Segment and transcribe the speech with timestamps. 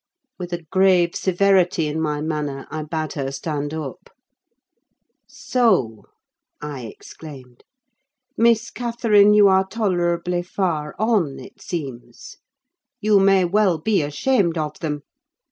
[0.39, 4.09] With a grave severity in my manner I bade her stand up.
[5.27, 6.05] "So,"
[6.59, 7.63] I exclaimed,
[8.35, 12.37] "Miss Catherine, you are tolerably far on, it seems:
[12.99, 15.01] you may well be ashamed of them!